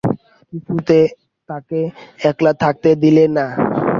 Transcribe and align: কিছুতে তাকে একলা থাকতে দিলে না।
কিছুতে 0.53 0.97
তাকে 1.49 1.79
একলা 2.21 2.51
থাকতে 2.63 2.89
দিলে 3.03 3.25
না। 3.37 3.45